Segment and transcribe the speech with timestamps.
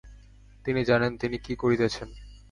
[0.65, 2.07] তিনি জানেন, তিনি কি করিতেছেন।